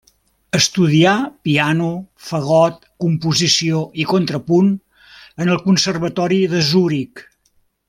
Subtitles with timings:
[0.59, 1.11] Estudià
[1.47, 1.89] piano,
[2.29, 4.73] fagot, composició i contrapunt
[5.45, 7.25] en el Conservatori de Zuric.